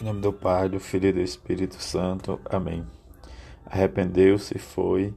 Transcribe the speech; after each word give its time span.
Em 0.00 0.04
nome 0.04 0.20
do 0.20 0.32
Pai, 0.32 0.68
do 0.68 0.78
Filho 0.78 1.08
e 1.08 1.12
do 1.12 1.20
Espírito 1.20 1.82
Santo. 1.82 2.38
Amém. 2.48 2.86
Arrependeu-se 3.66 4.56
e 4.56 4.60
foi. 4.60 5.12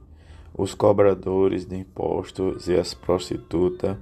Os 0.52 0.74
cobradores 0.74 1.64
de 1.64 1.76
impostos 1.76 2.66
e 2.66 2.76
as 2.76 2.92
prostitutas 2.92 3.96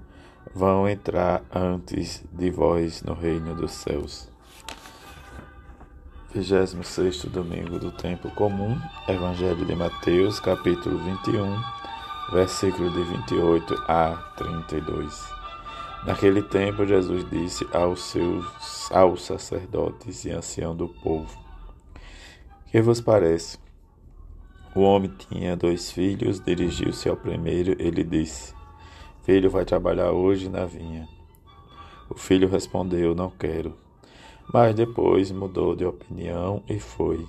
vão 0.55 0.89
entrar 0.89 1.43
antes 1.55 2.25
de 2.33 2.51
vós 2.51 3.03
no 3.03 3.13
reino 3.13 3.55
dos 3.55 3.73
céus. 3.73 4.31
26 6.35 7.25
domingo 7.27 7.79
do 7.79 7.93
tempo 7.93 8.31
comum, 8.31 8.81
Evangelho 9.07 9.67
de 9.67 9.77
Mateus, 9.77 10.41
capítulo 10.41 10.97
21, 10.99 11.63
versículo 12.33 12.89
de 12.91 13.05
28 13.05 13.75
a 13.87 14.17
32. 14.39 15.40
Naquele 16.05 16.43
tempo, 16.43 16.87
Jesus 16.87 17.29
disse 17.29 17.67
aos 17.73 18.01
seus 18.01 18.91
aos 18.91 19.23
sacerdotes 19.23 20.25
e 20.25 20.31
anciãos 20.31 20.77
do 20.77 20.89
povo: 20.89 21.39
Que 22.71 22.81
vos 22.81 23.01
parece? 23.01 23.59
O 24.75 24.81
homem 24.81 25.13
tinha 25.19 25.57
dois 25.57 25.91
filhos, 25.91 26.41
dirigiu-se 26.41 27.09
ao 27.09 27.17
primeiro, 27.17 27.77
ele 27.79 28.03
disse: 28.03 28.55
Filho, 29.23 29.51
vai 29.51 29.65
trabalhar 29.65 30.13
hoje 30.13 30.49
na 30.49 30.65
vinha. 30.65 31.07
O 32.09 32.17
filho 32.17 32.49
respondeu: 32.49 33.15
Não 33.15 33.31
quero. 33.31 33.77
Mas 34.53 34.75
depois 34.75 35.31
mudou 35.31 35.77
de 35.77 35.85
opinião 35.85 36.63
e 36.69 36.81
foi. 36.81 37.27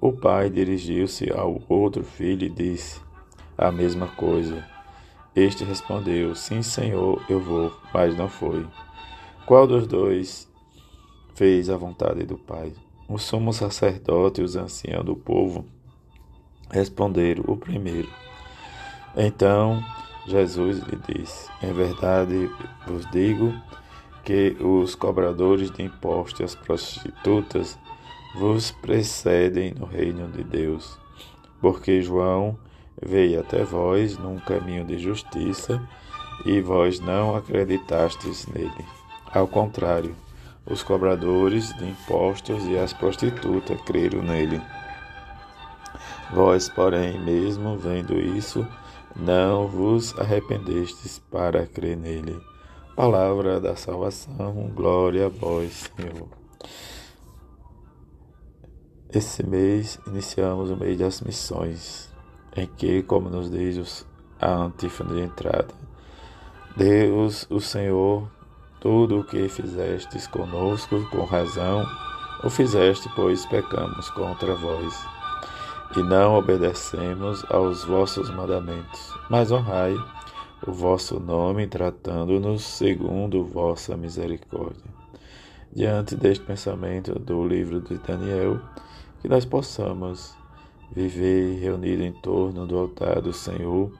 O 0.00 0.12
pai 0.12 0.48
dirigiu-se 0.48 1.30
ao 1.32 1.60
outro 1.68 2.04
filho 2.04 2.46
e 2.46 2.48
disse 2.48 3.00
a 3.56 3.72
mesma 3.72 4.06
coisa. 4.06 4.77
Este 5.38 5.62
respondeu: 5.62 6.34
Sim, 6.34 6.62
senhor, 6.62 7.24
eu 7.28 7.38
vou, 7.38 7.72
mas 7.94 8.16
não 8.16 8.28
foi. 8.28 8.66
Qual 9.46 9.68
dos 9.68 9.86
dois 9.86 10.50
fez 11.32 11.70
a 11.70 11.76
vontade 11.76 12.26
do 12.26 12.36
Pai? 12.36 12.72
O 13.08 13.18
sumo 13.18 13.52
sacerdote 13.52 14.40
e 14.40 14.44
os 14.44 14.56
anciãos 14.56 15.04
do 15.04 15.14
povo 15.14 15.64
responderam: 16.68 17.44
O 17.46 17.56
primeiro. 17.56 18.08
Então 19.16 19.80
Jesus 20.26 20.80
lhe 20.80 20.98
disse: 21.14 21.48
Em 21.62 21.72
verdade 21.72 22.50
vos 22.84 23.08
digo 23.12 23.54
que 24.24 24.56
os 24.60 24.96
cobradores 24.96 25.70
de 25.70 25.84
impostos 25.84 26.40
e 26.40 26.42
as 26.42 26.56
prostitutas 26.56 27.78
vos 28.34 28.72
precedem 28.72 29.72
no 29.72 29.86
reino 29.86 30.26
de 30.32 30.42
Deus, 30.42 30.98
porque 31.60 32.02
João 32.02 32.58
veio 33.02 33.40
até 33.40 33.64
vós 33.64 34.18
num 34.18 34.38
caminho 34.38 34.84
de 34.84 34.98
justiça, 34.98 35.80
e 36.44 36.60
vós 36.60 37.00
não 37.00 37.34
acreditastes 37.36 38.46
nele. 38.46 38.84
Ao 39.32 39.46
contrário, 39.46 40.14
os 40.64 40.82
cobradores 40.82 41.74
de 41.76 41.88
impostos 41.88 42.64
e 42.66 42.78
as 42.78 42.92
prostitutas 42.92 43.80
creram 43.82 44.22
nele. 44.22 44.60
Vós, 46.32 46.68
porém, 46.68 47.18
mesmo 47.20 47.76
vendo 47.76 48.18
isso, 48.18 48.66
não 49.16 49.66
vos 49.66 50.18
arrependestes 50.18 51.18
para 51.30 51.66
crer 51.66 51.96
nele. 51.96 52.40
Palavra 52.94 53.60
da 53.60 53.74
salvação, 53.76 54.70
glória 54.74 55.26
a 55.26 55.28
vós, 55.28 55.90
Senhor. 55.96 56.28
Esse 59.10 59.42
mês 59.46 59.98
iniciamos 60.06 60.70
o 60.70 60.76
mês 60.76 60.98
das 60.98 61.22
missões 61.22 62.07
em 62.58 62.66
que, 62.66 63.02
como 63.02 63.30
nos 63.30 63.50
diz 63.50 64.06
a 64.40 64.52
antífona 64.52 65.14
de 65.14 65.20
entrada, 65.20 65.68
Deus, 66.76 67.46
o 67.50 67.60
Senhor, 67.60 68.28
tudo 68.80 69.20
o 69.20 69.24
que 69.24 69.48
fizestes 69.48 70.26
conosco 70.26 71.08
com 71.10 71.24
razão, 71.24 71.86
o 72.42 72.50
fizeste, 72.50 73.08
pois 73.14 73.46
pecamos 73.46 74.10
contra 74.10 74.54
vós, 74.54 75.06
e 75.96 76.02
não 76.02 76.34
obedecemos 76.34 77.44
aos 77.48 77.84
vossos 77.84 78.28
mandamentos, 78.30 79.12
mas 79.30 79.50
honrai 79.50 79.94
o 80.66 80.72
vosso 80.72 81.18
nome, 81.18 81.66
tratando-nos 81.66 82.62
segundo 82.62 83.44
vossa 83.44 83.96
misericórdia. 83.96 84.98
Diante 85.72 86.16
deste 86.16 86.44
pensamento 86.44 87.18
do 87.18 87.46
livro 87.46 87.80
de 87.80 87.98
Daniel, 87.98 88.60
que 89.20 89.28
nós 89.28 89.44
possamos 89.44 90.36
Viver 90.90 91.60
reunido 91.60 92.02
em 92.02 92.12
torno 92.12 92.66
do 92.66 92.78
altar 92.78 93.20
do 93.20 93.32
Senhor 93.32 93.92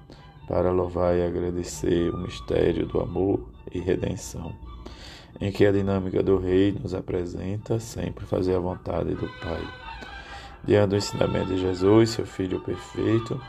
para 0.49 0.73
louvar 0.73 1.17
e 1.17 1.23
agradecer 1.23 2.13
o 2.13 2.19
mistério 2.19 2.87
do 2.87 3.01
amor 3.01 3.47
e 3.71 3.79
redenção, 3.79 4.53
em 5.41 5.53
que 5.53 5.67
a 5.67 5.73
dinâmica 5.73 6.23
do 6.23 6.39
Rei 6.39 6.73
nos 6.73 6.95
apresenta 6.95 7.79
sempre 7.79 8.25
fazer 8.25 8.57
a 8.57 8.61
vontade 8.61 9.15
do 9.15 9.29
Pai. 9.41 9.63
Diante 10.65 10.91
do 10.91 10.97
ensinamento 10.97 11.49
de 11.49 11.59
Jesus, 11.59 12.11
seu 12.11 12.27
Filho 12.27 12.61
perfeito, 12.61 13.41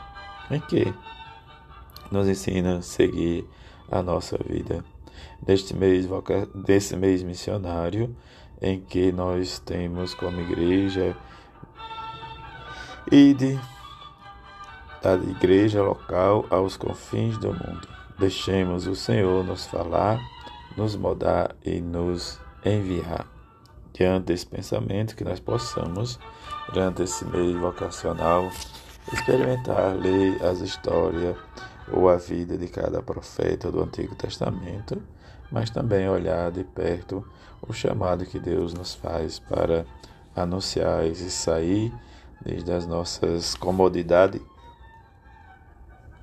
em 0.50 0.60
que 0.60 0.92
nos 2.10 2.28
ensina 2.28 2.78
a 2.78 2.82
seguir 2.82 3.46
a 3.90 4.02
nossa 4.02 4.38
vida. 4.46 4.84
Neste 5.46 5.74
mês, 5.74 6.06
desse 6.54 6.96
mês 6.96 7.22
missionário, 7.22 8.14
em 8.60 8.80
que 8.80 9.10
nós 9.10 9.58
temos 9.58 10.14
como 10.14 10.40
igreja 10.40 11.16
Ide 13.12 13.58
da 15.02 15.14
igreja 15.14 15.82
local 15.82 16.46
aos 16.48 16.76
confins 16.76 17.36
do 17.38 17.48
mundo. 17.48 17.88
Deixemos 18.20 18.86
o 18.86 18.94
Senhor 18.94 19.42
nos 19.42 19.66
falar, 19.66 20.20
nos 20.76 20.94
mudar 20.94 21.56
e 21.64 21.80
nos 21.80 22.38
enviar. 22.64 23.26
Diante 23.92 24.26
desse 24.26 24.46
pensamento, 24.46 25.16
que 25.16 25.24
nós 25.24 25.40
possamos, 25.40 26.20
durante 26.72 27.02
esse 27.02 27.24
meio 27.24 27.58
vocacional, 27.58 28.48
experimentar, 29.12 29.96
ler 29.96 30.40
as 30.44 30.60
histórias 30.60 31.36
ou 31.92 32.08
a 32.08 32.16
vida 32.16 32.56
de 32.56 32.68
cada 32.68 33.02
profeta 33.02 33.72
do 33.72 33.82
Antigo 33.82 34.14
Testamento, 34.14 35.02
mas 35.50 35.68
também 35.68 36.08
olhar 36.08 36.52
de 36.52 36.62
perto 36.62 37.26
o 37.60 37.72
chamado 37.72 38.24
que 38.24 38.38
Deus 38.38 38.72
nos 38.72 38.94
faz 38.94 39.40
para 39.40 39.84
anunciar 40.36 41.04
e 41.04 41.16
sair 41.16 41.92
desde 42.42 42.72
as 42.72 42.86
nossas 42.86 43.54
comodidades 43.54 44.40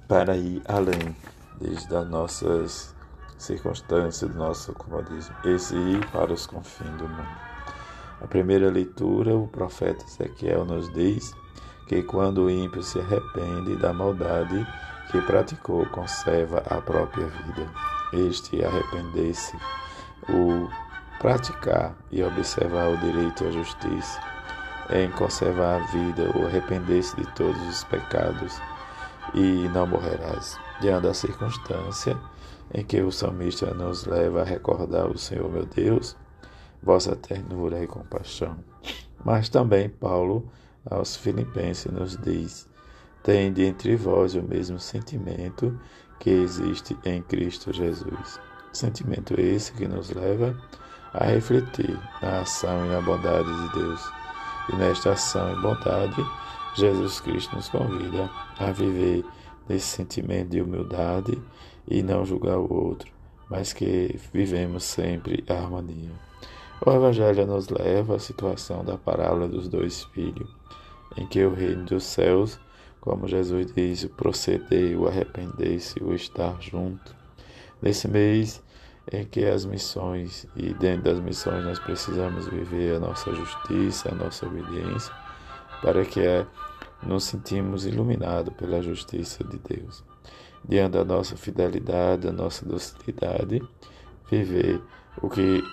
para 0.07 0.35
ir 0.37 0.61
além, 0.67 1.15
desde 1.59 1.95
as 1.95 2.07
nossas 2.09 2.95
circunstâncias, 3.37 4.31
do 4.31 4.37
nosso 4.37 4.73
comodismo, 4.73 5.35
esse 5.45 5.75
ir 5.75 6.05
para 6.11 6.33
os 6.33 6.47
confins 6.47 6.95
do 6.97 7.07
mundo. 7.07 7.47
A 8.21 8.27
primeira 8.27 8.69
leitura, 8.69 9.35
o 9.35 9.47
profeta 9.47 10.03
Ezequiel 10.05 10.65
nos 10.65 10.91
diz 10.93 11.35
que 11.87 12.01
quando 12.01 12.45
o 12.45 12.49
ímpio 12.49 12.81
se 12.81 12.99
arrepende 12.99 13.75
da 13.75 13.93
maldade 13.93 14.65
que 15.11 15.21
praticou, 15.21 15.85
conserva 15.87 16.63
a 16.69 16.81
própria 16.81 17.27
vida. 17.27 17.71
Este 18.13 18.63
arrepender-se, 18.63 19.55
o 20.29 20.67
praticar 21.19 21.95
e 22.11 22.23
observar 22.23 22.89
o 22.89 22.97
direito 22.97 23.45
a 23.45 23.51
justiça, 23.51 24.19
em 24.89 25.09
conservar 25.11 25.81
a 25.81 25.85
vida 25.87 26.31
ou 26.35 26.45
arrepender-se 26.45 27.15
de 27.15 27.25
todos 27.33 27.61
os 27.67 27.83
pecados 27.83 28.59
e 29.33 29.67
não 29.69 29.87
morrerás. 29.87 30.57
Diante 30.79 31.03
da 31.03 31.13
circunstância 31.13 32.17
em 32.73 32.83
que 32.83 33.01
o 33.01 33.11
salmista 33.11 33.73
nos 33.73 34.05
leva 34.05 34.41
a 34.41 34.45
recordar 34.45 35.07
o 35.07 35.17
Senhor 35.17 35.49
meu 35.49 35.65
Deus, 35.65 36.15
vossa 36.81 37.15
ternura 37.15 37.83
e 37.83 37.87
compaixão. 37.87 38.57
Mas 39.23 39.49
também 39.49 39.89
Paulo 39.89 40.49
aos 40.89 41.15
Filipenses 41.15 41.91
nos 41.91 42.17
diz: 42.17 42.69
Tende 43.23 43.65
entre 43.65 43.95
vós 43.95 44.35
o 44.35 44.43
mesmo 44.43 44.79
sentimento 44.79 45.77
que 46.19 46.29
existe 46.29 46.97
em 47.03 47.21
Cristo 47.21 47.73
Jesus. 47.73 48.39
Sentimento 48.71 49.39
esse 49.39 49.71
que 49.73 49.87
nos 49.87 50.11
leva 50.11 50.55
a 51.13 51.25
refletir 51.25 51.99
na 52.21 52.41
ação 52.41 52.85
e 52.85 52.89
na 52.89 53.01
bondade 53.01 53.49
de 53.49 53.79
Deus 53.79 54.16
e 54.69 54.75
nesta 54.75 55.11
ação 55.11 55.51
e 55.53 55.61
bondade, 55.61 56.25
Jesus 56.75 57.19
Cristo 57.19 57.55
nos 57.55 57.69
convida 57.69 58.29
a 58.59 58.71
viver 58.71 59.25
nesse 59.67 59.87
sentimento 59.87 60.49
de 60.49 60.61
humildade 60.61 61.41
e 61.87 62.03
não 62.03 62.25
julgar 62.25 62.57
o 62.57 62.71
outro, 62.71 63.11
mas 63.49 63.73
que 63.73 64.19
vivemos 64.33 64.83
sempre 64.83 65.43
a 65.49 65.53
harmonia. 65.53 66.11
O 66.85 66.91
Evangelho 66.91 67.47
nos 67.47 67.69
leva 67.69 68.15
à 68.15 68.19
situação 68.19 68.85
da 68.85 68.97
parábola 68.97 69.47
dos 69.47 69.67
dois 69.67 70.03
filhos, 70.05 70.49
em 71.17 71.25
que 71.25 71.43
o 71.43 71.53
reino 71.53 71.85
dos 71.85 72.03
céus, 72.03 72.59
como 73.01 73.27
Jesus 73.27 73.73
diz, 73.73 74.03
o 74.03 74.09
proceder, 74.09 74.99
o 74.99 75.07
arrepender-se, 75.07 76.03
o 76.03 76.13
estar 76.13 76.61
junto. 76.61 77.15
Nesse 77.81 78.07
mês, 78.07 78.61
em 79.11 79.25
que 79.25 79.45
as 79.45 79.65
missões, 79.65 80.45
e 80.55 80.73
dentro 80.73 81.03
das 81.03 81.19
missões 81.19 81.63
nós 81.63 81.79
precisamos 81.79 82.47
viver 82.47 82.95
a 82.95 82.99
nossa 82.99 83.33
justiça, 83.33 84.09
a 84.11 84.15
nossa 84.15 84.45
obediência, 84.45 85.13
para 85.81 86.03
que 86.03 86.19
é, 86.19 86.45
nos 87.03 87.23
sentimos 87.23 87.85
iluminados 87.85 88.53
pela 88.55 88.81
justiça 88.81 89.43
de 89.43 89.57
Deus. 89.59 90.03
Diante 90.67 90.93
da 90.93 91.05
nossa 91.05 91.37
fidelidade, 91.37 92.27
da 92.27 92.33
nossa 92.33 92.65
docilidade, 92.65 93.61
viver 94.29 94.81
o 95.21 95.29
que 95.29 95.63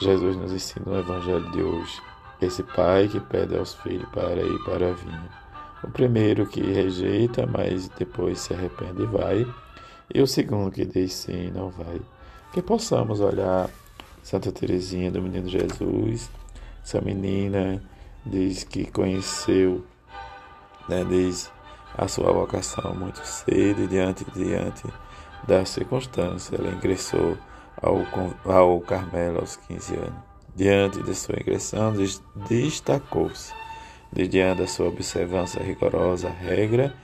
Jesus 0.00 0.36
nos 0.36 0.52
ensina 0.52 0.86
no 0.86 0.98
Evangelho 0.98 1.50
de 1.52 1.62
hoje, 1.62 2.02
esse 2.40 2.62
pai 2.62 3.06
que 3.06 3.20
pede 3.20 3.56
aos 3.56 3.74
filhos 3.74 4.08
para 4.10 4.42
ir 4.42 4.58
para 4.64 4.90
a 4.90 4.92
vinha. 4.92 5.30
O 5.84 5.90
primeiro 5.90 6.46
que 6.46 6.60
rejeita, 6.60 7.46
mas 7.46 7.88
depois 7.90 8.40
se 8.40 8.52
arrepende 8.52 9.02
e 9.02 9.06
vai. 9.06 9.46
E 10.12 10.20
o 10.20 10.26
segundo 10.26 10.70
que 10.70 10.84
diz 10.84 11.12
sim 11.12 11.46
e 11.46 11.50
não 11.50 11.70
vai. 11.70 12.00
Que 12.52 12.60
possamos 12.60 13.20
olhar 13.20 13.70
Santa 14.22 14.50
Teresinha 14.50 15.10
do 15.10 15.22
Menino 15.22 15.48
Jesus, 15.48 16.28
essa 16.82 17.00
menina 17.00 17.80
diz 18.26 18.64
que 18.64 18.90
conheceu, 18.90 19.84
né, 20.88 21.04
a 21.96 22.08
sua 22.08 22.32
vocação 22.32 22.94
muito 22.94 23.24
cedo 23.24 23.82
e 23.82 23.86
diante 23.86 24.24
diante 24.34 24.82
da 25.46 25.64
circunstância 25.64 26.56
ela 26.56 26.70
ingressou 26.72 27.36
ao, 27.80 28.04
ao 28.44 28.80
Carmelo 28.80 29.38
aos 29.38 29.56
15 29.56 29.94
anos. 29.94 30.30
Diante 30.54 31.02
de 31.02 31.14
sua 31.14 31.36
ingressão, 31.40 31.94
destacou-se, 32.48 33.52
diante 34.12 34.58
da 34.58 34.66
sua 34.66 34.88
observância 34.88 35.62
rigorosa 35.62 36.28
regra, 36.28 36.94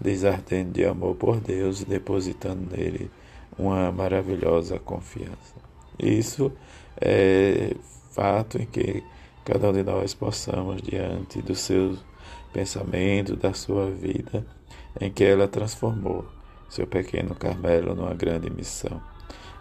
desardendo 0.00 0.72
de 0.72 0.84
amor 0.84 1.14
por 1.14 1.40
Deus, 1.40 1.84
depositando 1.84 2.76
nele 2.76 3.10
uma 3.58 3.90
maravilhosa 3.90 4.78
confiança. 4.78 5.54
Isso 5.98 6.52
é 7.00 7.74
fato 8.12 8.60
em 8.60 8.66
que 8.66 9.02
cada 9.44 9.70
um 9.70 9.72
de 9.72 9.82
nós 9.82 10.14
possamos, 10.14 10.80
diante 10.80 11.42
do 11.42 11.54
seu 11.54 11.96
pensamento, 12.52 13.34
da 13.36 13.52
sua 13.52 13.90
vida, 13.90 14.46
em 15.00 15.10
que 15.10 15.24
ela 15.24 15.48
transformou 15.48 16.24
seu 16.68 16.86
pequeno 16.86 17.34
Carmelo 17.34 17.94
numa 17.94 18.14
grande 18.14 18.48
missão. 18.50 19.00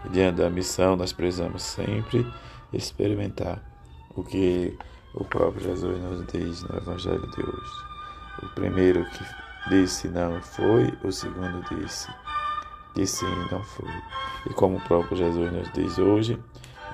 E 0.06 0.10
diante 0.10 0.38
da 0.38 0.50
missão, 0.50 0.96
nós 0.96 1.12
precisamos 1.12 1.64
sempre 1.64 2.26
experimentar 2.72 3.64
o 4.16 4.24
que 4.24 4.78
o 5.14 5.24
próprio 5.24 5.64
Jesus 5.64 6.00
nos 6.02 6.28
diz 6.28 6.64
no 6.64 6.78
Evangelho 6.78 7.32
de 7.32 7.42
hoje. 7.42 7.72
O 8.44 8.48
primeiro 8.50 9.06
que 9.06 9.70
disse 9.70 10.08
não 10.10 10.42
foi, 10.42 10.94
o 11.04 11.12
segundo 11.12 11.64
disse 11.70 12.08
que 12.98 13.06
sim 13.06 13.28
não 13.52 13.62
foi. 13.62 13.92
E 14.50 14.54
como 14.54 14.78
o 14.78 14.82
próprio 14.82 15.16
Jesus 15.16 15.52
nos 15.52 15.72
diz 15.72 16.00
hoje, 16.00 16.40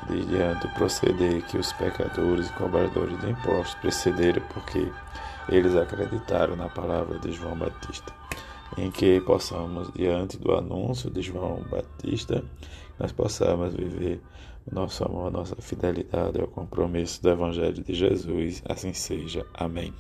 diante 0.09 0.67
do 0.67 0.73
proceder 0.73 1.41
que 1.43 1.57
os 1.57 1.71
pecadores 1.73 2.49
e 2.49 2.53
cobradores 2.53 3.17
de 3.21 3.31
impostos 3.31 3.75
precederam 3.75 4.43
porque 4.53 4.91
eles 5.47 5.75
acreditaram 5.75 6.57
na 6.57 6.67
palavra 6.67 7.17
de 7.19 7.31
João 7.31 7.57
Batista 7.57 8.13
em 8.77 8.91
que 8.91 9.21
possamos, 9.21 9.91
diante 9.93 10.37
do 10.37 10.51
anúncio 10.53 11.09
de 11.09 11.21
João 11.21 11.63
Batista, 11.69 12.43
nós 12.99 13.11
possamos 13.11 13.73
viver 13.73 14.19
o 14.65 14.75
nosso 14.75 15.05
amor, 15.05 15.27
a 15.27 15.31
nossa 15.31 15.55
fidelidade 15.57 16.41
ao 16.41 16.47
compromisso 16.47 17.21
do 17.21 17.29
Evangelho 17.29 17.83
de 17.83 17.93
Jesus. 17.93 18.63
Assim 18.67 18.91
seja. 18.91 19.45
Amém. 19.53 19.93